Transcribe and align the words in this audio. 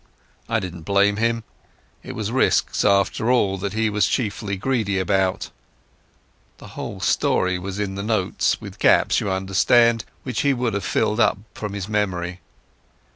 I 0.49 0.59
didn't 0.59 0.81
blame 0.81 1.17
him. 1.17 1.43
It 2.01 2.13
was 2.13 2.31
risks 2.31 2.83
after 2.83 3.29
all 3.31 3.59
that 3.59 3.73
he 3.73 3.87
was 3.87 4.07
chiefly 4.07 4.57
greedy 4.57 4.97
about. 4.97 5.51
The 6.57 6.69
whole 6.69 6.99
story 6.99 7.59
was 7.59 7.77
in 7.77 7.93
the 7.93 8.01
notes—with 8.01 8.79
gaps, 8.79 9.19
you 9.19 9.29
understand, 9.29 10.05
which 10.23 10.41
he 10.41 10.55
would 10.55 10.73
have 10.73 10.85
filled 10.85 11.19
up 11.19 11.37
from 11.53 11.73
his 11.73 11.87
memory. 11.87 12.39